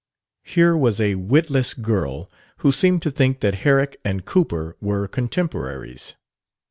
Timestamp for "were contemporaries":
4.81-6.15